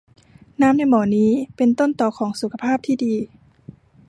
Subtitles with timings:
[0.61, 3.15] น้ำในบ่อนี้เป็นต้นตอของสุขภาพที่ดี